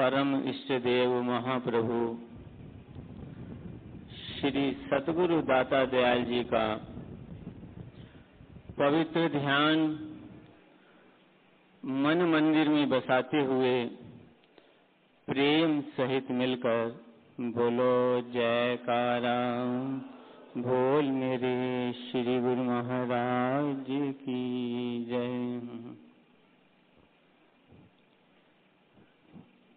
[0.00, 1.96] परम इष्ट देव महाप्रभु।
[4.18, 6.62] श्री सतगुरु दाता दयाल जी का
[8.78, 9.82] पवित्र ध्यान
[11.84, 13.84] मन मंदिर में बसाते हुए
[15.28, 17.04] प्रेम सहित मिलकर
[17.40, 17.92] बोलो
[18.32, 19.38] जयकारा
[20.58, 21.56] बोल मेरे
[21.92, 23.84] श्री गुरु महाराज
[24.22, 24.40] की
[25.04, 25.99] जय।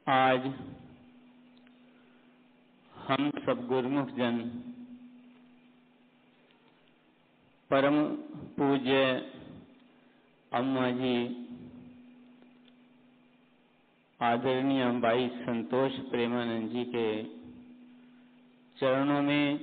[0.08, 0.46] आज
[2.94, 4.38] हम सब गुरुमुख जन
[7.72, 8.04] परम
[8.58, 9.04] पूज्य
[10.52, 11.16] अम्मा जी,
[14.20, 17.24] आदरणीय बाई संतोष प्रेमानंद जी के
[18.78, 19.60] चरणों में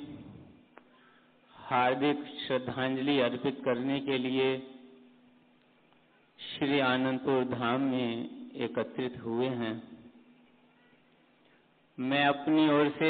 [1.56, 4.58] हार्दिक श्रद्धांजलि अर्पित करने के लिए
[6.38, 9.89] श्री आनंदपुर धाम में एकत्रित हुए हैं।
[12.00, 13.08] मैं अपनी ओर से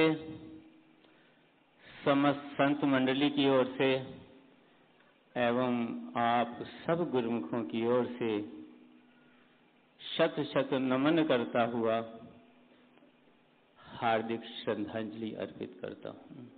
[2.05, 3.89] समस्त संत मंडली की ओर से
[5.37, 5.77] एवं
[6.17, 8.31] आप सब गुरुमुखों की ओर से
[10.01, 11.99] शत शत नमन करता हुआ
[13.79, 16.49] हार्दिक श्रद्धांजलि अर्पित करता हूँ।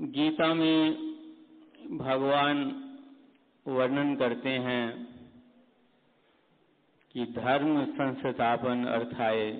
[0.00, 0.96] गीता में
[1.98, 2.80] भगवान
[3.66, 5.16] वर्णन करते हैं
[7.12, 9.52] कि धर्म संस्थापन अर्थाय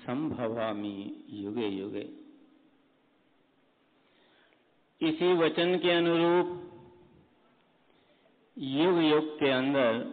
[0.00, 2.08] संभवामी युगे युगे।
[5.00, 6.64] इसी वचन के अनुरूप
[8.58, 10.04] युग युग के अंदर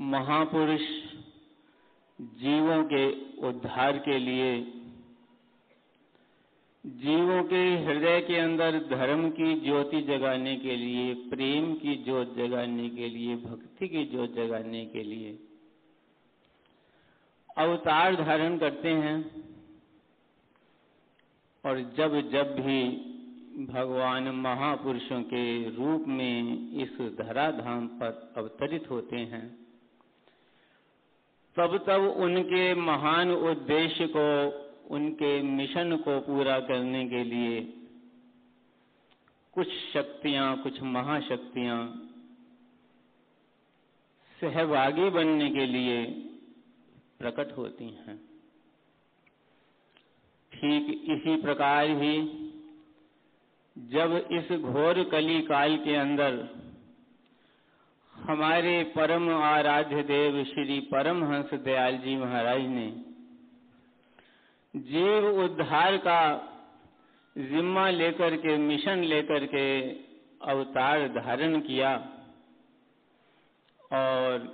[0.00, 0.80] महापुरुष
[2.20, 3.04] जीवों के
[3.48, 4.77] उद्धार के लिए
[6.88, 12.90] जीवों के हृदय के अंदर धर्म की ज्योति जगाने के लिए, प्रेम की ज्योत जगाने
[12.90, 15.38] के लिए, भक्ति की ज्योत जगाने के लिए
[17.58, 19.44] अवतार धारण करते हैं।
[21.64, 22.84] और जब जब भी
[23.64, 29.58] भगवान महापुरुषों के रूप में इस धराधाम पर अवतरित होते हैं,
[31.56, 37.60] तब तब उनके महान उद्देश्य को उनके मिशन को पूरा करने के लिए
[39.56, 41.78] कुछ शक्तियाँ, कुछ महाशक्तियाँ
[44.38, 46.04] सहभागी बनने के लिए
[47.18, 48.16] प्रकट होती हैं।
[50.52, 52.14] ठीक इसी प्रकार ही
[53.76, 56.38] जब इस घोर कली काल के अंदर
[58.14, 62.86] हमारे परम आराध्य देव श्री परमहंस दयाल जी महाराज ने
[64.74, 66.20] जीव उद्धार का
[67.36, 69.68] जिम्मा लेकर के, मिशन लेकर के
[70.44, 71.94] अवतार धारण किया
[73.92, 74.46] और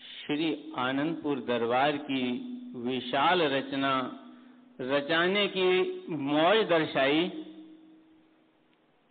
[0.00, 2.24] श्री आनंदपुर दरबार की
[2.76, 3.94] विशाल रचना,
[4.80, 7.28] रचाने की मौज दर्शाई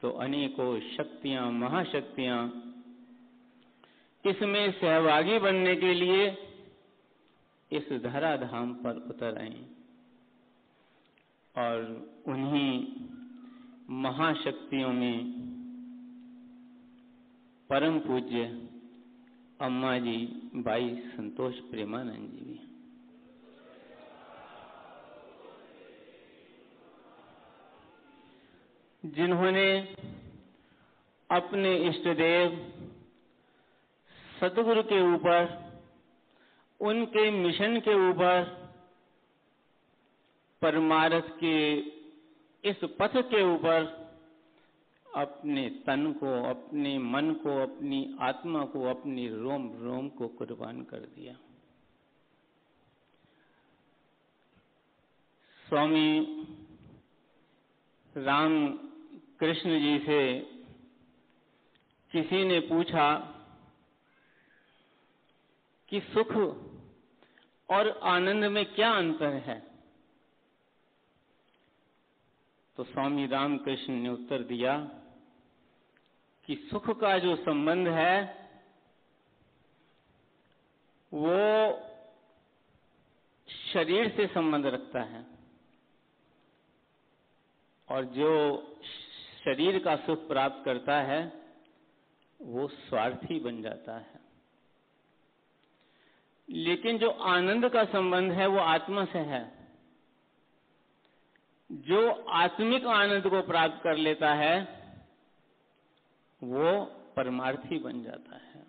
[0.01, 2.39] तो अनेकों शक्तियाँ, महाशक्तियाँ
[4.23, 6.25] इसमें सहभागी बनने के लिए
[7.71, 9.63] इस धराधाम पर उतर आई।
[11.55, 11.81] और
[12.27, 12.87] उन्हीं
[13.89, 15.23] महाशक्तियों में
[17.69, 18.43] परम पूज्य
[19.59, 20.17] अम्मा जी
[20.55, 22.59] बाई संतोष प्रेमानंद जी भी
[29.03, 29.67] जिन्होंने
[31.29, 32.57] अपने इष्ट देव
[34.41, 35.47] सतगुरु के ऊपर,
[36.79, 38.60] उनके मिशन के ऊपर
[40.61, 41.77] परमारथ के
[42.69, 44.01] इस पथ के ऊपर
[45.15, 50.99] अपने तन को, अपने मन को, अपनी आत्मा को, अपनी रोम रोम को कुर्बान कर
[50.99, 51.33] दिया।
[55.69, 56.19] स्वामी
[58.17, 58.77] राम
[59.39, 60.39] कृष्ण जी से
[62.11, 63.15] किसी ने पूछा
[65.89, 66.31] कि सुख
[67.69, 69.70] और आनंद में क्या अंतर है?
[72.81, 74.77] तो स्वामी रामकृष्ण ने उत्तर दिया
[76.45, 78.49] कि सुख का जो संबंध है,
[81.13, 81.71] वो
[83.73, 85.25] शरीर से संबंध रखता है।
[87.89, 88.57] और जो
[89.45, 91.41] शरीर का सुख प्राप्त करता है,
[92.41, 94.19] वो स्वार्थी बन जाता है।
[96.49, 99.60] लेकिन जो आनंद का संबंध है, वो आत्मा से है।
[101.71, 104.61] जो आत्मिक आनंद को प्राप्त कर लेता है,
[106.43, 106.81] वो
[107.15, 108.63] परमार्थी बन जाता है।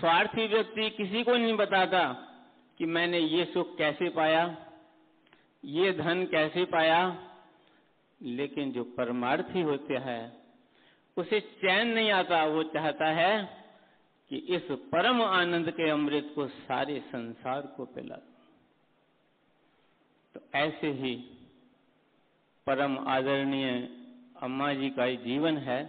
[0.00, 2.12] स्वार्थी व्यक्ति किसी को नहीं बताता
[2.78, 4.56] कि मैंने ये सुख कैसे पाया,
[5.64, 7.28] ये धन कैसे पाया,
[8.22, 10.42] लेकिन जो परमार्थी होते हैं,
[11.16, 13.60] उसे चैन नहीं आता। वो चाहता है
[14.30, 18.16] कि इस परम आनंद के अमृत को सारे संसार को पिला
[20.34, 21.14] तो ऐसे ही
[22.66, 23.70] परम आदरणीय
[24.42, 25.80] अम्मा जी का जीवन है।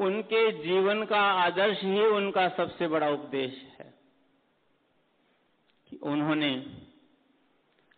[0.00, 3.94] उनके जीवन का आदर्श ही उनका सबसे बड़ा उपदेश है
[5.92, 6.52] कि उन्होंने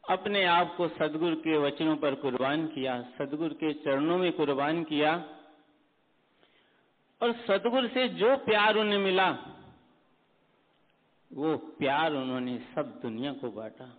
[0.05, 5.15] अपने आप को सदगुरु के वचनों पर कुर्बान किया, सदगुरु के चरणों में कुर्बान किया
[7.21, 9.31] और सदगुरु से जो प्यार उन्हें मिला,
[11.31, 13.97] वो प्यार उन्होंने सब दुनिया को बांटा।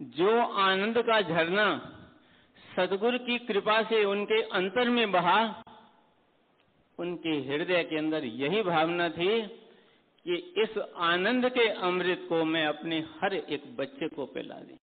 [0.00, 0.30] जो
[0.60, 1.66] आनंद का झरना
[2.76, 5.40] सदगुरु की कृपा से उनके अंतर में बहा,
[6.98, 9.40] उनके हृदय के अंदर यही भावना थी
[10.26, 14.76] कि इस आनंद के अमृत को मैं अपने हर एक बच्चे को पिला दी।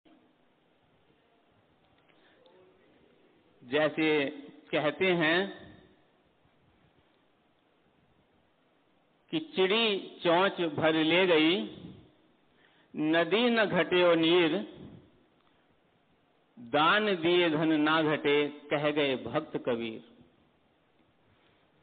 [3.62, 4.26] जैसे
[4.72, 5.38] कहते हैं
[9.32, 11.58] कि चिड़ी चौंच भर ले गई,
[12.94, 14.56] नदी न घटे और नीर
[16.72, 20.04] दान दिए धन ना घटे, कह गए भक्त कबीर।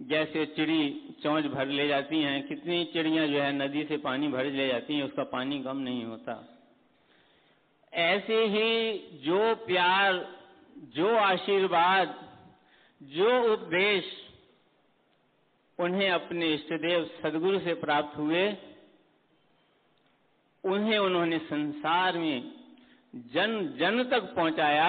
[0.03, 4.45] जैसे चिड़ी चौंच भर ले जाती हैं, कितनी चिड़ियाँ जो है नदी से पानी भर
[4.45, 6.59] ले जाती हैं, उसका पानी कम नहीं होता।
[7.93, 10.37] ऐसे ही जो प्यार,
[10.79, 12.29] जो आशीर्वाद,
[13.03, 14.05] जो उपदेश
[15.79, 18.57] उन्हें अपने इष्टदेव सदगुरु से प्राप्त हुए,
[20.65, 22.58] उन्हें उन्होंने संसार में
[23.15, 24.89] जन जन तक पहुँचाया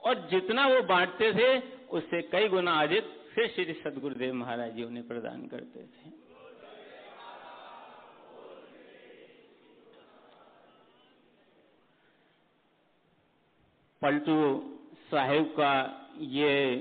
[0.00, 1.58] और जितना वो बांटते थे,
[1.88, 3.04] उससे कई गुना अधिक
[3.34, 6.10] फिर श्री सदगुरुदेव महाराज जी उन्हें प्रदान करते थे।
[14.02, 14.36] पलटू
[15.10, 15.72] साहेब का
[16.20, 16.76] ये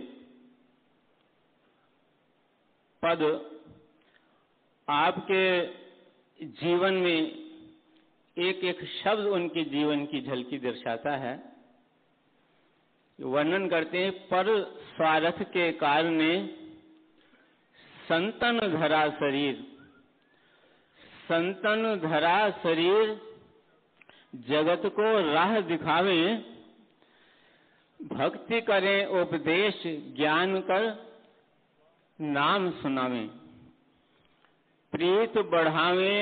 [3.04, 3.22] पद
[4.88, 5.46] आपके
[6.40, 7.43] जीवन में
[8.38, 11.34] एक एक शब्द उनके जीवन की झलकी दर्शाता है।
[13.20, 14.46] वर्णन करते हैं, पर
[14.96, 16.48] स्वार्थ के कारण
[18.10, 19.56] संतन धरा शरीर,
[21.24, 23.14] संतन धरा शरीर
[24.50, 26.26] जगत को राह दिखावे,
[28.00, 29.84] भक्ति करें, उपदेश,
[30.16, 30.90] ज्ञान कर
[32.20, 33.24] नाम सुनावे।
[34.94, 36.16] प्रीत बढ़ावे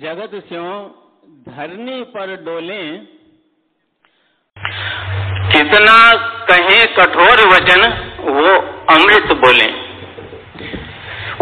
[0.00, 0.99] जगत स्यों
[1.30, 2.82] धरनी पर डोले।
[5.52, 5.96] कितना
[6.46, 7.82] कहे कठोर वचन,
[8.20, 8.54] वो
[8.94, 9.68] अमृत बोले।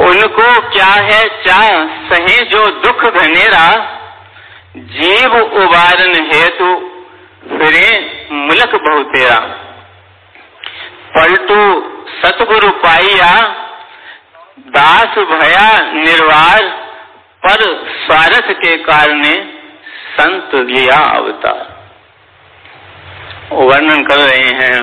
[0.05, 1.69] उनको क्या है चाह,
[2.11, 3.65] सहे जो दुख घनेरा
[4.93, 6.71] जीव उबारन हेतु
[7.49, 7.89] फिरे
[8.33, 9.39] मुलक बहुतेरा
[11.15, 11.61] पलटू
[12.19, 13.35] सतगुरु पाइया,
[14.69, 16.69] दास भया निर्वार,
[17.43, 17.63] पर
[17.99, 19.23] स्वार्थ के कारण
[20.21, 21.67] संत लिया अवतार।
[23.53, 24.81] वर्णन कर रहे हैं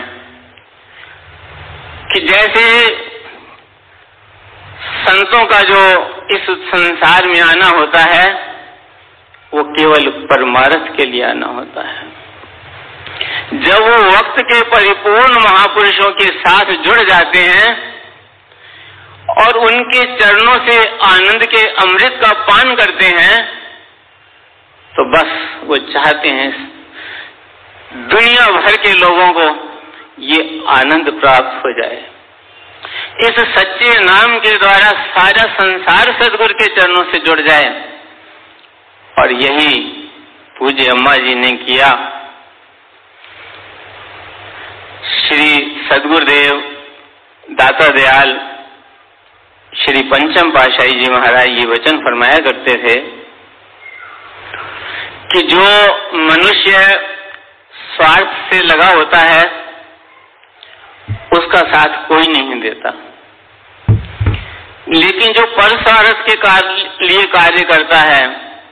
[2.07, 2.63] कि जैसे
[5.05, 5.81] संतों का जो
[6.31, 8.27] इस संसार में आना होता है,
[9.53, 12.25] वो केवल परमारथ के लिए आना होता है।
[13.53, 17.67] जब वो वक्त के परिपूर्ण महापुरुषों के साथ जुड़ जाते हैं
[19.35, 23.64] और उनके चरणों से आनंद के अमृत का पान करते हैं
[24.95, 25.31] तो बस
[25.63, 26.51] वो चाहते हैं
[28.09, 29.47] दुनिया भर के लोगों को
[30.23, 31.97] ये आनंद प्राप्त हो जाए।
[33.21, 37.69] इस सच्चे नाम के द्वारा सारा संसार सदगुरु के चरणों से जुड़ जाए।
[39.19, 39.79] और यही
[40.59, 41.89] पूज्य अम्मा जी ने किया।
[45.09, 45.49] श्री
[45.89, 46.61] सदगुरुदेव
[47.51, 48.33] दाता दयाल,
[49.71, 52.99] श्री पंचम पाशाही जी महाराज ये वचन फरमाया करते थे
[55.35, 55.61] कि जो
[56.17, 56.77] मनुष्य
[57.95, 59.43] स्वार्थ से लगा होता है,
[61.33, 62.89] उसका साथ कोई नहीं देता।
[64.89, 68.27] लेकिन जो परस्वार्थ के कार्य, लिए कार्य करता है,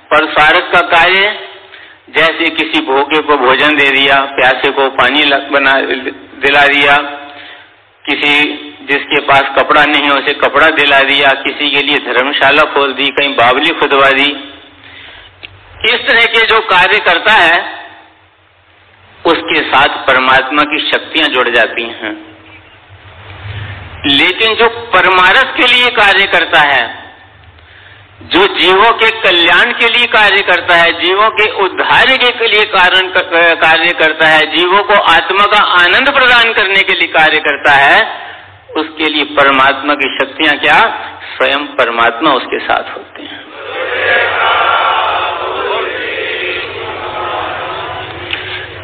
[0.06, 1.50] परस्वार्थ का कार्य,
[2.10, 5.82] जैसे किसी भोगे को भोजन दे दिया, प्यासे को पानी बना,
[6.42, 6.98] दिला दिया,
[8.06, 8.44] किसी
[8.90, 13.06] जिसके पास कपड़ा नहीं है, उसे कपड़ा दिला दिया, किसी के लिए धर्मशाला खोल दी,
[13.06, 14.50] कहीं बावली खुदवा दी
[15.86, 17.84] इस तरह के जो कार्य करता है,
[19.26, 22.34] उसके साथ परमात्मा की शक्तियाँ जुड़ जाती हैं।
[24.06, 27.04] लेकिन जो परमारस के लिए कार्य करता है,
[28.24, 33.08] जो जीवों के कल्याण के लिए कार्य करता है, जीवों के उद्धार के लिए कारण
[33.56, 38.24] कार्य करता है, जीवों को आत्मा का आनंद प्रदान करने के लिए कार्य करता है,
[38.78, 40.80] उसके लिए परमात्मा की शक्तियाँ क्या?
[41.36, 43.43] स्वयं परमात्मा उसके साथ होते हैं।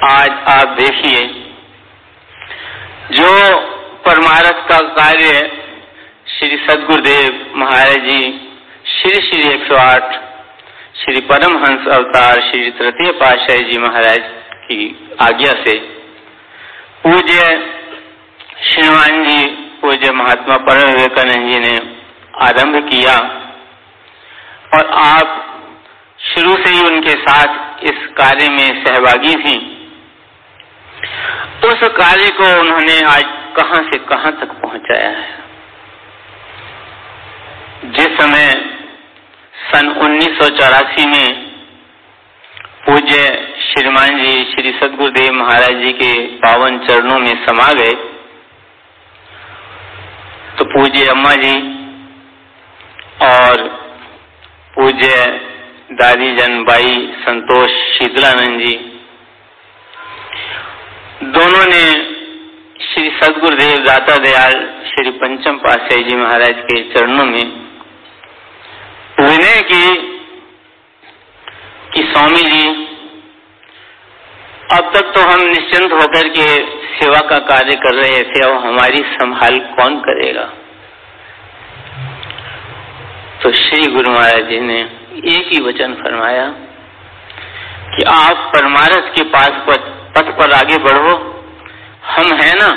[0.05, 1.21] आज आप देखिए,
[3.11, 3.29] जो
[4.05, 5.31] परमारथ का कार्य
[6.27, 8.21] श्री सदगुरुदेव महाराज जी,
[8.85, 10.13] श्री श्री 108
[10.95, 14.29] श्री परमहंस अवतार श्री तृतीय पातशाही जी महाराज
[14.63, 14.77] की
[15.21, 15.73] आज्ञा से
[17.03, 17.41] पूज्य
[18.63, 19.45] श्रीमान जी,
[19.81, 21.75] पूज्य महात्मा परम विवेकानंद जी ने
[22.45, 23.17] आरंभ किया
[24.75, 25.35] और आप
[26.19, 29.57] शुरू से ही उनके साथ इस कार्य में सहभागी थी।
[30.99, 33.23] उस कार्य को उन्होंने आज
[33.57, 35.27] कहाँ से कहाँ तक पहुँचाया है?
[37.89, 38.49] जिस समय
[39.55, 41.45] सन उन्नीस सौ चौरासी में
[42.85, 43.23] पूज्य
[43.63, 47.93] श्रीमान जी श्री सदगुरुदेव महाराज जी के पावन चरणों में समा गए
[50.57, 51.55] तो पूज्य अम्मा जी
[53.25, 53.67] और
[54.75, 55.25] पूज्य
[55.99, 58.73] दादी जन बाई संतोष शीतलानंद जी
[61.31, 61.83] दोनों ने
[62.85, 64.53] श्री सदगुरुदेव दाता दयाल
[64.85, 67.43] श्री पंचम पाशाही जी महाराज के चरणों में
[69.19, 69.83] विनय की
[71.93, 72.69] कि स्वामी जी,
[74.71, 76.47] अब तक तो हम निश्चिंत होकर के
[76.95, 80.43] सेवा का कार्य कर रहे थे अब हमारी संभाल कौन करेगा?
[83.43, 84.81] तो श्री गुरु महाराज जी ने
[85.35, 86.49] एक ही वचन फरमाया
[87.95, 89.63] कि आप परमारस के पास
[90.15, 91.15] पथ पर आगे बढ़ो।
[92.05, 92.69] हम हैं ना,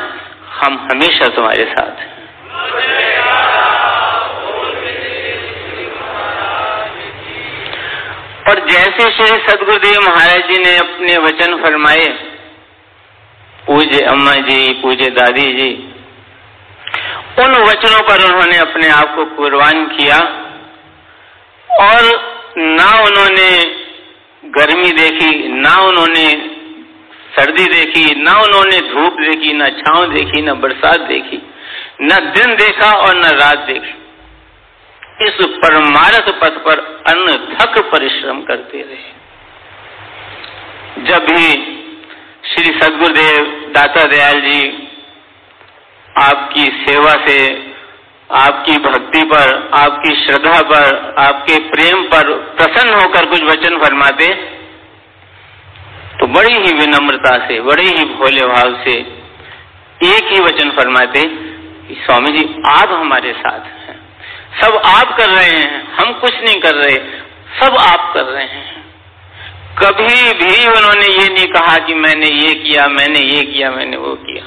[0.54, 2.10] हम हमेशा तुम्हारे साथ हैं।
[8.48, 12.06] और जैसे श्री सदगुरुदेव महाराज जी ने अपने वचन फरमाए,
[13.66, 15.70] पूज्य अम्मा जी, पूज्य दादी जी,
[17.38, 20.16] उन वचनों पर उन्होंने अपने आप को कुर्बान किया
[21.68, 22.08] और
[22.58, 23.50] ना उन्होंने
[24.44, 26.26] गर्मी देखी, ना उन्होंने
[27.38, 31.42] सर्दी देखी, न उन्होंने धूप देखी, न छांव देखी, न बरसात देखी,
[32.02, 33.94] न दिन देखा और न रात देखी।
[35.26, 39.10] इस परमारथ पथ पर अन्न थक परिश्रम करते रहे।
[41.04, 41.48] जब भी
[42.44, 44.88] श्री सदगुरुदेव, दाता दयाल जी
[46.20, 47.38] आपकी सेवा से,
[48.30, 54.26] आपकी भक्ति पर, आपकी श्रद्धा पर, आपके प्रेम पर प्रसन्न होकर कुछ वचन फरमाते
[56.32, 58.92] बड़ी ही विनम्रता से, बड़े ही भोले भाव से
[60.04, 61.22] एक ही वचन फरमाते
[61.88, 64.00] कि स्वामी जी आप हमारे साथ हैं।
[64.60, 66.96] सब आप कर रहे हैं, हम कुछ नहीं कर रहे,
[67.60, 68.82] सब आप कर रहे हैं।
[69.84, 74.14] कभी भी उन्होंने ये नहीं कहा कि मैंने ये किया, मैंने ये किया, मैंने वो
[74.14, 74.44] किया।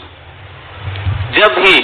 [1.31, 1.75] जब भी,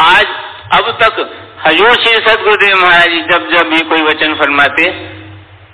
[0.00, 0.26] आज,
[0.74, 5.11] अब तक, हजूर श्री सदगुरुदेव महाराज जब जब भी कोई वचन फरमाते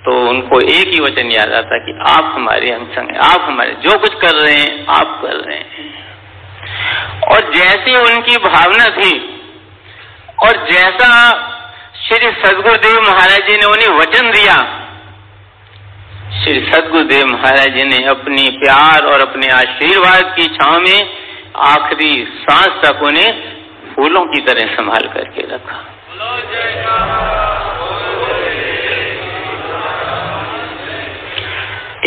[0.05, 3.97] तो उनको एक ही वचन याद आता कि आप हमारे हम संग आप हमारे, जो
[3.99, 5.87] कुछ कर रहे हैं, आप कर रहे हैं।
[7.27, 9.13] और जैसी उनकी भावना थी,
[10.43, 11.09] और जैसा
[11.99, 14.55] श्री सदगुरुदेव महाराज जी ने उन्हें वचन दिया,
[16.43, 21.09] श्री सदगुरुदेव महाराज जी ने अपनी प्यार और अपने आशीर्वाद की छाव में
[21.67, 23.31] आखिरी सांस तक उन्हें
[23.93, 25.79] फूलों की तरह संभाल करके रखा।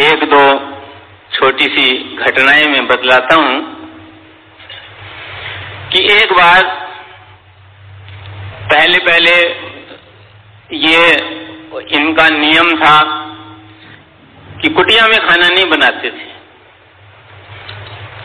[0.02, 0.42] एक दो
[1.32, 3.56] छोटी सी घटनाएँ मैं बतलाता हूँ
[5.92, 6.62] कि एक बार
[8.73, 9.35] पहले पहले
[10.76, 11.02] ये
[11.97, 12.97] इनका नियम था
[14.62, 16.30] कि कुटिया में खाना नहीं बनाते थे।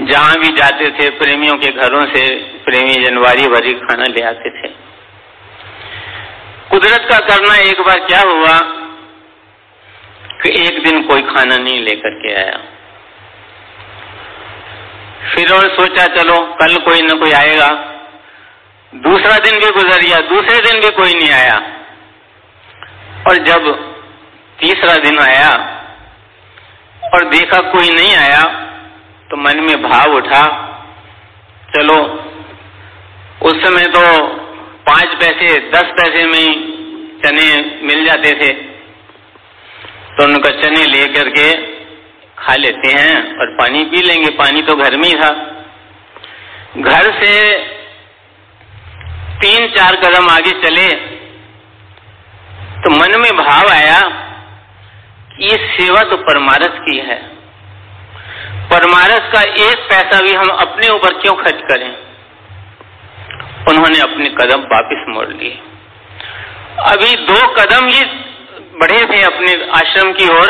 [0.05, 2.23] जहाँ भी जाते थे, प्रेमियों के घरों से
[2.65, 4.67] प्रेमी जनवरी भरी खाना ले आते थे।
[6.69, 8.57] कुदरत का करना एक बार क्या हुआ
[10.41, 12.57] कि एक दिन कोई खाना नहीं लेकर के आया।
[15.35, 17.69] फिर और सोचा, चलो, कल कोई न कोई आएगा।
[18.93, 21.55] दूसरा दिन भी गुजर गया दूसरे दिन भी कोई नहीं आया।
[23.29, 23.71] और जब
[24.59, 25.49] तीसरा दिन आया
[27.13, 28.41] और देखा कोई नहीं आया
[29.29, 30.43] तो मन में भाव उठा,
[31.75, 31.97] चलो,
[33.41, 34.27] उस समय तो
[34.83, 36.47] पाँच पैसे, दस पैसे में
[37.25, 38.66] चने मिल जाते थे।
[40.17, 41.51] तो उनका चने लेकर के
[42.37, 45.29] खा लेते हैं और पानी पी लेंगे। पानी तो घर में ही था।
[46.77, 47.33] घर से
[49.41, 50.87] तीन चार कदम आगे चले
[52.77, 53.99] तो मन में भाव आया
[55.29, 57.17] कि ये सेवा तो परमारस की है।
[58.69, 61.89] परमारस का एक पैसा भी हम अपने ऊपर क्यों खर्च करें?
[63.69, 65.57] उन्होंने अपने कदम वापस मोड़ लिए।
[66.85, 68.03] अभी दो कदम ही
[68.77, 70.49] बढ़े थे अपने आश्रम की ओर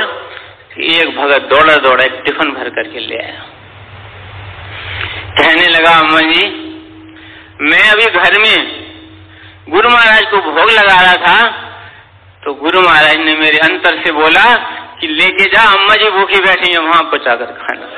[0.78, 3.46] एक भगत दौड़ा दौड़ा, एक टिफ़िन भर करके ले आया।
[5.38, 6.44] कहने लगा, अम्मा जी,
[7.62, 8.58] मैं अभी घर में
[9.70, 11.40] गुरु महाराज को भोग लगा रहा था
[12.44, 14.44] तो गुरु महाराज ने मेरे अंतर से बोला
[15.00, 17.96] कि लेके जा, अम्मा जी, भूखी बैठी है, वहाँ पचा कर खाना।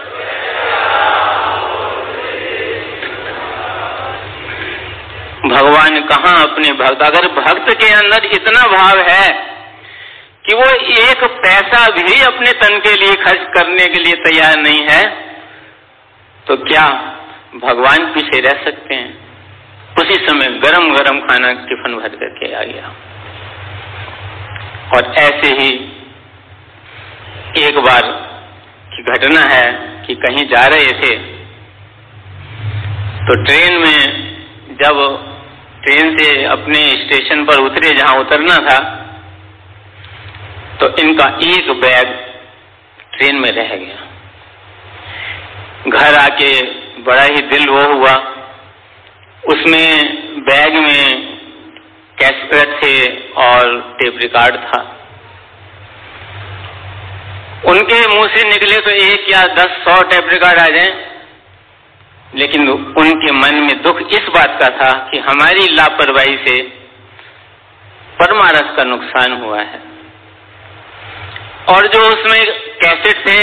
[5.50, 7.02] भगवान कहा अपने भक्त?
[7.04, 9.49] अगर भक्त के अंदर इतना भाव है
[10.50, 10.66] कि वो
[11.02, 15.04] एक पैसा भी अपने तन के लिए खर्च करने के लिए तैयार नहीं है
[16.48, 16.86] तो क्या
[17.56, 19.30] भगवान पीछे रह सकते हैं?
[20.00, 22.88] उसी समय गरम गरम खाना टिफ़िन भर करके आ गया।
[24.96, 25.70] और ऐसे ही
[27.68, 28.12] एक बार
[28.94, 29.72] की घटना है
[30.08, 31.16] कि कहीं जा रहे थे
[33.26, 34.00] तो ट्रेन में
[34.84, 35.02] जब
[35.86, 38.99] ट्रेन से अपने स्टेशन पर उतरे जहाँ उतरना था
[40.80, 42.14] तो इनका एक बैग
[43.14, 44.00] ट्रेन में रह गया।
[45.90, 46.52] घर आके
[47.04, 48.14] बड़ा ही दिल वो हुआ।
[49.44, 49.90] उसमें
[50.44, 51.04] बैग में
[52.18, 52.96] कैसेट थे
[53.42, 54.82] और टेप रिकॉर्ड था।
[57.66, 60.92] उनके मुँह से निकले तो एक या दस सौ टेप रिकॉर्ड आ जाए,
[62.34, 66.62] लेकिन उनके मन में दुख इस बात का था कि हमारी लापरवाही से
[68.20, 69.89] परमारस का नुकसान हुआ है।
[71.70, 72.42] और जो उसमें
[72.82, 73.40] कैसेट थे,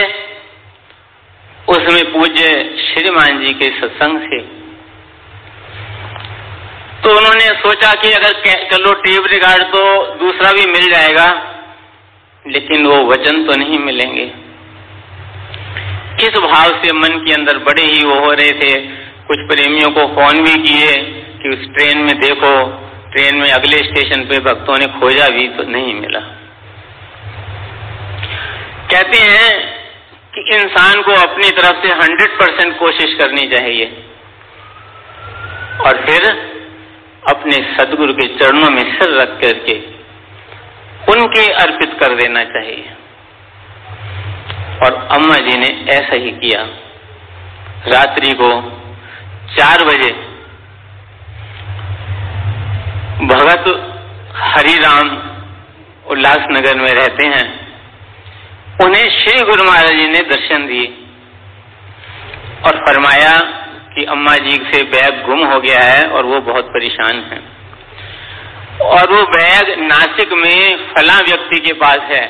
[1.72, 2.46] उसमें पूज्य
[2.82, 4.40] श्रीमान जी के सत्संग थे।
[7.02, 8.32] तो उन्होंने सोचा कि अगर
[8.70, 9.82] चलो टेप रिकॉर्ड तो
[10.16, 11.26] दूसरा भी मिल जाएगा,
[12.44, 14.24] लेकिन वो वचन तो नहीं मिलेंगे।
[16.20, 18.74] किस भाव से मन के अंदर बड़े ही वो हो रहे थे,
[19.26, 20.94] कुछ प्रेमियों को फ़ोन भी किए
[21.42, 22.52] कि उस ट्रेन में देखो,
[23.12, 26.20] ट्रेन में अगले स्टेशन पे भक्तों ने खोजा भी तो नहीं मिला।
[28.92, 29.76] कहते हैं
[30.34, 33.86] कि इंसान को अपनी तरफ़ से हंड्रेड परसेंट कोशिश करनी चाहिए।
[35.86, 36.30] और फिर
[37.30, 39.96] अपने सदगुरु के चरणों में सिर रख करके
[41.12, 42.92] उनके अर्पित कर देना चाहिए।
[44.84, 46.62] और अम्मा जी ने ऐसा ही किया।
[47.88, 48.62] रात्रि को
[49.56, 50.12] चार बजे
[53.26, 53.92] भगत
[54.36, 55.08] हरिराम
[56.06, 57.65] उल्लासनगर में रहते हैं।
[58.84, 60.86] उन्हें श्री गुरु महाराज जी ने दर्शन दिए
[62.66, 63.36] और फरमाया
[63.94, 67.38] कि अम्मा जी से बैग गुम हो गया है और वो बहुत परेशान है।
[68.88, 72.24] और वो बैग नासिक में फला व्यक्ति के पास है।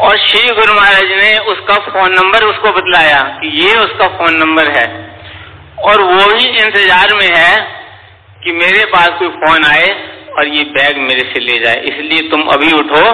[0.00, 4.70] और श्री गुरु महाराज ने उसका फ़ोन नंबर उसको बतलाया कि ये उसका फ़ोन नंबर
[4.70, 4.86] है।
[5.84, 7.56] और वो ही इंतज़ार में है
[8.44, 9.92] कि मेरे पास कोई फ़ोन आए
[10.30, 13.04] और ये बैग मेरे से ले जाए। इसलिए तुम अभी उठो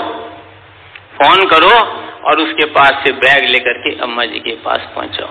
[1.19, 1.75] फ़ोन करो
[2.29, 5.29] और उसके पास से बैग लेकर के अम्मा जी के पास पहुंचो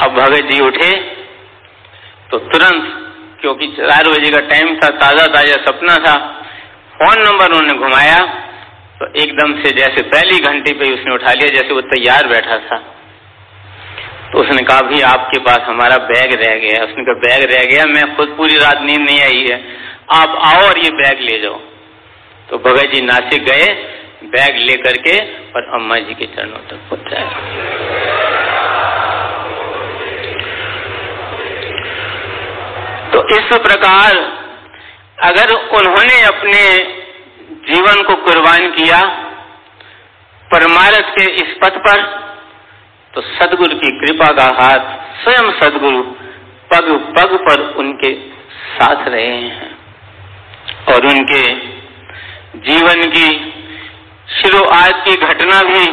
[0.00, 0.92] अब भगत जी उठे
[2.30, 2.84] तो तुरंत,
[3.40, 6.14] क्योंकि चार बजे का टाइम था ताज़ा ताज़ा सपना था,
[6.94, 8.18] फ़ोन नंबर उन्होंने घुमाया
[8.96, 12.78] तो एकदम से जैसे पहली घंटे पे उसने उठा लिया, जैसे वो तैयार बैठा था।
[14.32, 17.84] तो उसने कहा भी आपके पास हमारा बैग रह गया उसने कहा, बैग रह गया,
[17.86, 19.58] मैं खुद पूरी रात नींद नहीं आई है।
[20.12, 21.58] आप आओ और ये बैग ले जाओ।
[22.48, 23.66] तो भगत जी नासिक गए
[24.26, 25.18] बैग लेकर के
[25.52, 27.28] और अम्मा जी के चरणों तक पहुँचाया।
[33.12, 34.16] तो इस प्रकार,
[35.24, 36.62] अगर उन्होंने अपने
[37.68, 39.00] जीवन को कुर्बान किया,
[40.50, 42.02] परमारथ के इस पथ पर
[43.14, 46.02] तो सदगुरु की कृपा का हाथ स्वयं सदगुरु
[46.72, 48.12] पग पग पर उनके
[48.74, 49.70] साथ रहे हैं
[50.88, 51.42] और उनके
[52.60, 53.28] जीवन की
[54.34, 55.84] शुरुआत की घटना भी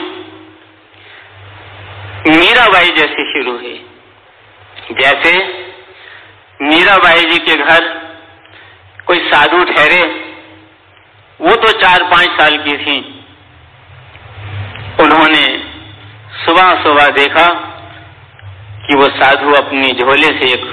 [2.30, 3.80] मीराबाई जैसी शुरू हुई।
[4.92, 5.32] जैसे
[6.62, 7.88] मीराबाई जी के घर
[9.08, 10.02] कोई साधु ठहरे,
[11.40, 12.98] वो तो चार पाँच साल की थी।
[15.00, 15.46] उन्होंने
[16.46, 17.48] सुबह सुबह देखा
[18.84, 20.66] कि वो साधु अपनी झोले से एक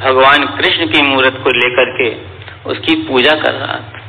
[0.00, 2.08] भगवान कृष्ण की मूर्त को लेकर के
[2.70, 4.03] उसकी पूजा कर रहा था।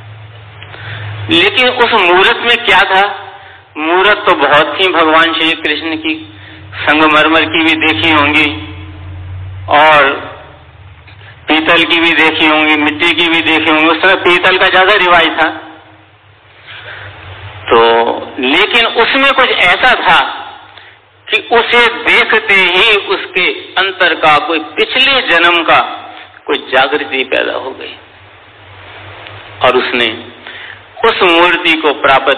[1.31, 3.03] लेकिन उस मूर्त में क्या था?
[3.77, 6.13] मूर्त तो बहुत थी भगवान श्री कृष्ण की।
[6.77, 8.47] संगमरमर की भी देखी होंगी
[9.73, 10.09] और
[11.47, 14.93] पीतल की भी देखी होंगी, मिट्टी की भी देखी होंगी। उस समय पीतल का ज़्यादा
[14.95, 15.49] रिवाज था।
[17.65, 17.79] तो
[18.39, 20.19] लेकिन उसमें कुछ ऐसा था
[21.27, 23.45] कि उसे देखते ही उसके
[23.77, 25.79] अंतर का, कोई पिछले जन्म का
[26.47, 27.95] कोई जागृति पैदा हो गई।
[29.61, 30.07] और उसने
[31.05, 32.37] उस मूर्ति को प्राप्त।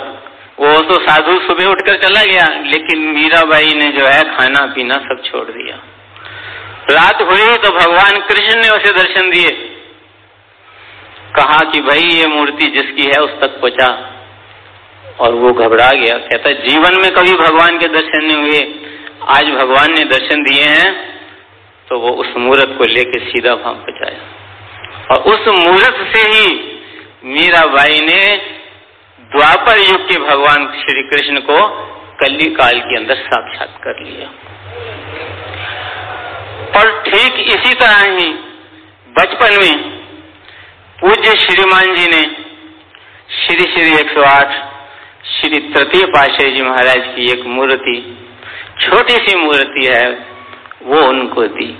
[0.59, 5.21] वो तो साधु सुबह उठकर चला गया, लेकिन मीराबाई ने जो है खाना पीना सब
[5.25, 5.75] छोड़ दिया।
[6.91, 9.49] रात हुई तो भगवान कृष्ण ने उसे दर्शन दिए।
[11.35, 14.13] कहा कि भाई, ये मूर्ति जिसकी है उस तक पहुँचा।
[15.19, 18.61] और वो घबरा गया, कहता, जीवन में कभी भगवान के दर्शन नहीं हुए।
[19.29, 21.17] आज भगवान ने दर्शन दिए हैं
[21.87, 24.19] तो वो उस मूर्त को लेकर सीधा वहाँ पहुँचाया।
[25.11, 26.47] और उस मूर्त से ही
[27.25, 28.21] मीराबाई ने
[29.35, 31.57] द्वापर युग के भगवान श्री कृष्ण को
[32.21, 34.27] कली काल के अंदर साक्षात कर लिया।
[36.79, 38.29] और ठीक इसी तरह ही
[39.17, 39.89] बचपन में
[41.01, 42.21] पूज्य श्रीमान जी ने
[43.37, 44.51] श्री श्री 108
[45.27, 48.27] श्री तृतीय पाशाही जी महाराज की एक मूर्ति,
[48.81, 50.09] छोटी सी मूर्ति है,
[50.83, 51.77] वो उनको दी।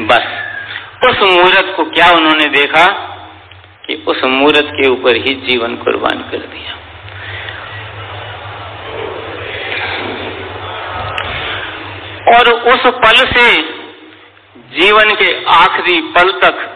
[0.00, 0.26] बस,
[1.06, 3.10] उस मूर्त को क्या उन्होंने देखा?
[3.86, 6.72] कि उस मूर्त के ऊपर ही जीवन कुर्बान कर दिया।
[12.34, 13.46] और उस पल से
[14.74, 16.70] जीवन के आखिरी पल तक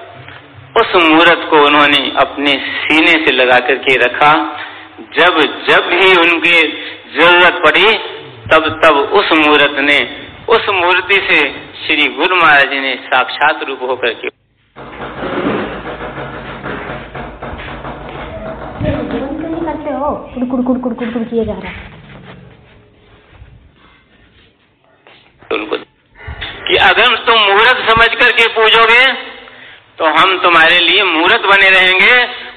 [0.80, 4.32] उस मूर्त को उन्होंने अपने सीने से लगा करके रखा।
[5.18, 6.60] जब जब भी उनके
[7.18, 7.92] ज़रूरत पड़ी,
[8.52, 9.98] तब तब उस मूर्त ने,
[10.48, 11.40] उस मूर्ति से
[11.86, 14.37] श्री गुरु महाराज ने साक्षात रूप होकर के
[20.08, 21.72] कुड़ किए जा रहा
[26.68, 29.04] कि अगर तुम मुहूर्त समझ करके पूजोगे
[29.98, 32.12] तो हम तुम्हारे लिए मुहूर्त बने रहेंगे,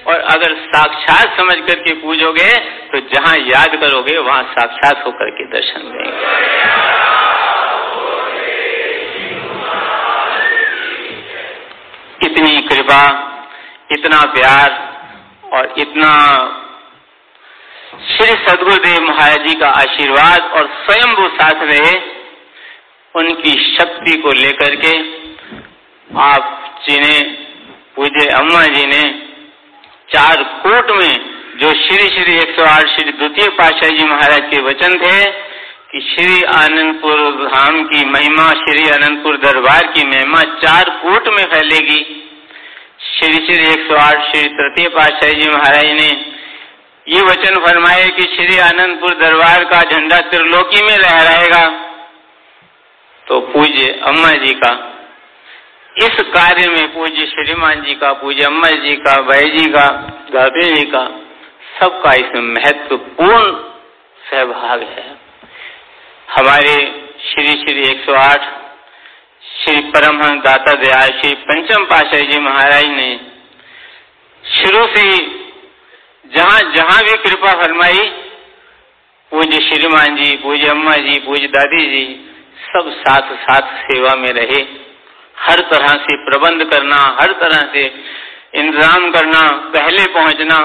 [0.07, 2.49] और अगर साक्षात समझ करके पूजोगे
[2.87, 6.11] तो जहाँ याद करोगे, वहाँ साक्षात होकर के दर्शन देंगे
[12.21, 13.03] इतनी कृपा,
[13.91, 14.69] इतना प्यार,
[15.53, 16.11] और इतना
[18.21, 21.93] श्री सदगुरुदेव महाराज जी का आशीर्वाद और स्वयं वो साथ रहे
[23.15, 24.91] उनकी शक्ति को लेकर के
[26.21, 29.01] आप जी ने अम्मा जी ने
[30.13, 31.13] चार कोट में,
[31.57, 35.31] जो श्री श्री 108 श्री द्वितीय पातशाही जी महाराज के वचन थे,
[35.91, 42.03] कि श्री आनंदपुर धाम की महिमा, श्री आनंदपुर दरबार की महिमा चार कोट में फैलेगी।
[42.99, 46.40] श्री श्री 108 श्री तृतीय पातशाही जी महाराज ने
[47.07, 51.67] ये वचन फरमाए कि श्री आनंदपुर दरबार का झंडा त्रिलोकी में लहराएगा।
[53.27, 54.71] तो पूज्य अम्मा जी का।
[55.97, 59.87] इस कार्य में पूज्य श्रीमान जी का, पूज्य अम्मा जी का, भाई जी का
[60.33, 61.03] दादे जी का,
[61.79, 63.51] सबका इसमें महत्वपूर्ण
[64.31, 65.17] सहभाग है।
[66.37, 66.75] हमारे
[67.29, 68.41] श्री श्री 108
[69.57, 73.19] श्री परमहंस दाता दयाल श्री पंचम पाशाही जी महाराज ने
[74.43, 75.40] शुरू से
[76.36, 78.00] जहाँ जहाँ भी कृपा फरमाई,
[79.32, 82.06] पूज्य श्रीमान जी, पूज्य अम्मा जी, पूज्य दादी जी,
[82.67, 84.62] सब साथ साथ सेवा में रहे।
[85.39, 87.86] हर तरह से प्रबंध करना, हर तरह से
[88.56, 89.41] इंतज़ाम करना,
[89.76, 90.58] पहले पहुँचना,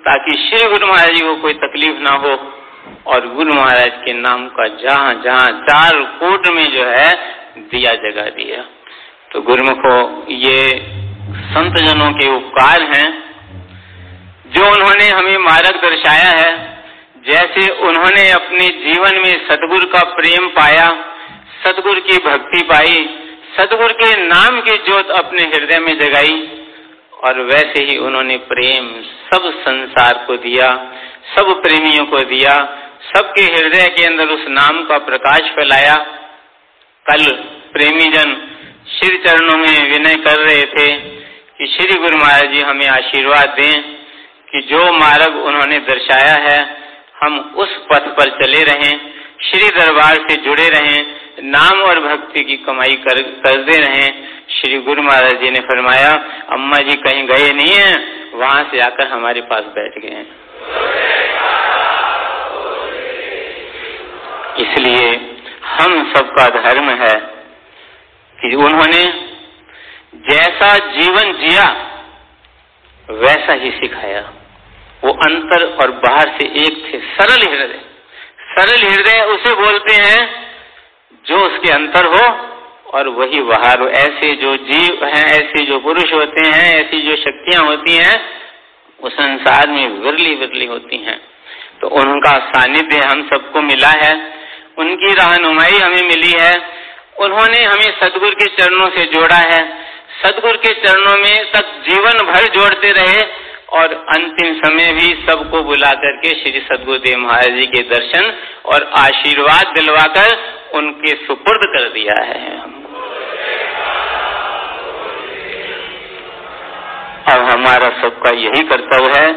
[0.00, 2.36] ताकि श्री गुरु महाराज जी को कोई तकलीफ़ ना हो
[3.06, 7.12] और गुरु महाराज के नाम का जहाँ जहाँ चार कोट में जो है,
[7.58, 8.62] दिया जगा दिया।
[9.32, 10.70] तो गुरुमुखो, ये
[11.30, 13.29] संत जनों के उपकार हैं।
[14.60, 16.80] जो उन्होंने हमें मार्ग दर्शाया है,
[17.26, 20.86] जैसे उन्होंने अपने जीवन में सदगुरु का प्रेम पाया,
[21.64, 23.08] सदगुरु की भक्ति पाई,
[23.56, 26.48] सदगुरु के नाम की ज्योत अपने हृदय में जगाई,
[27.24, 30.68] और वैसे ही उन्होंने प्रेम सब संसार को दिया,
[31.36, 32.52] सब प्रेमियों को दिया,
[33.16, 35.94] सबके हृदय के अंदर उस नाम का प्रकाश फैलाया।
[37.06, 37.30] कल
[37.72, 38.36] प्रेमी जन
[38.92, 40.86] श्री चरणों में विनय कर रहे थे
[41.58, 43.99] कि श्री गुरु महाराज जी हमें आशीर्वाद दें।
[44.52, 46.76] कि जो मार्ग उन्होंने दर्शाया है,
[47.22, 49.10] हम उस पथ पर चले रहें,
[49.42, 55.02] श्री दरबार से जुड़े रहें, नाम और भक्ति की कमाई कर, करते रहें। श्री गुरु
[55.02, 56.10] महाराज जी ने फरमाया,
[56.50, 57.92] अम्मा जी कहीं गए नहीं है,
[58.34, 60.26] वहाँ से आकर हमारे पास बैठ गए हैं।
[64.56, 67.14] इसलिए हम सबका धर्म है
[68.38, 69.04] कि उन्होंने
[70.30, 71.64] जैसा जीवन जिया,
[73.08, 74.20] वैसा ही सिखाया।
[75.04, 77.80] वो अंतर और बाहर से एक थे। सरल हृदय।
[78.50, 80.50] सरल हृदय उसे बोलते हैं,
[81.26, 82.50] जो उसके अंतर हो
[82.90, 87.16] और वही बाहर हो। ऐसे जो जीव हैं, ऐसे जो पुरुष होते हैं, ऐसी जो
[87.16, 88.40] शक्तियाँ होती हैं,
[89.02, 91.20] वो संसार में विरली विरली होती हैं।
[91.80, 94.40] तो उनका सानिध्य हम सबको मिला है।
[94.78, 96.80] उनकी रहनुमाई हमें मिली है।
[97.18, 99.86] उन्होंने हमें सदगुरु के चरणों से जोड़ा है।
[100.24, 103.39] सदगुरु के चरणों में तक जीवन भर जोड़ते रहे।
[103.72, 108.32] और अंतिम समय भी सबको बुला करके श्री सदगुरुदेव महाराज जी के दर्शन
[108.64, 110.36] और आशीर्वाद दिलवाकर
[110.74, 112.58] उनके सुपुर्द कर दिया है
[117.26, 119.32] अब हमारा सबका यही कर्तव्य है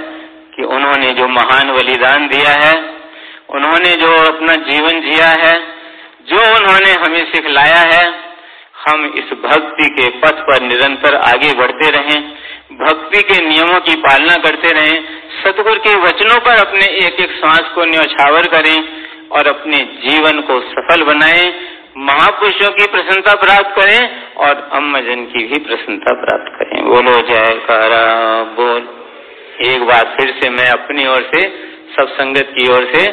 [0.55, 2.73] कि उन्होंने जो महान बलिदान दिया है,
[3.49, 5.53] उन्होंने जो अपना जीवन जिया है,
[6.27, 8.03] जो उन्होंने हमें सिखलाया है,
[8.87, 12.42] हम इस भक्ति के पथ पर निरंतर आगे बढ़ते रहें।
[12.75, 15.03] भक्ति के नियमों की पालना करते रहें,
[15.43, 18.77] सतगुरु के वचनों पर अपने एक एक सांस को न्यौछावर करें
[19.29, 21.45] और अपने जीवन को सफल बनाएँ।
[21.99, 23.99] महापुरुषों की प्रसन्नता प्राप्त करें
[24.37, 28.03] और अम्मजन की भी प्रसन्नता प्राप्त करें। बोलो जय कारा
[28.53, 28.87] बोल।
[29.67, 31.41] एक बार फिर से मैं अपनी ओर से,
[31.95, 33.05] सब संगत की ओर से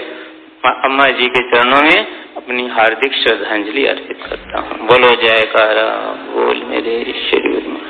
[0.85, 6.96] अम्मा जी के चरणों में अपनी हार्दिक श्रद्धांजलि अर्पित करता हूँ। बोलो जय बोल मेरे
[7.23, 7.89] शरीर में